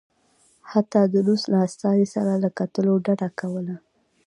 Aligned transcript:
حتی 0.71 1.01
د 1.13 1.15
روس 1.27 1.41
له 1.51 1.57
استازي 1.67 2.07
سره 2.15 2.31
له 2.43 2.49
کتلو 2.59 2.93
ډډه 3.05 3.29
کوله. 3.39 3.75